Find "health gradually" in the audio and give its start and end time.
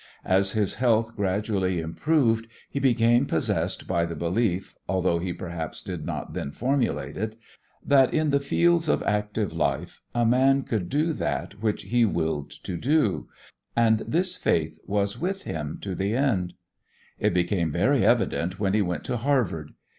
0.73-1.79